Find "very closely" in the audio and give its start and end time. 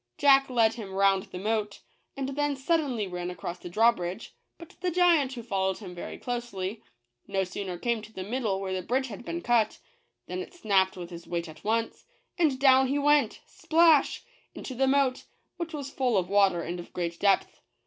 5.93-6.81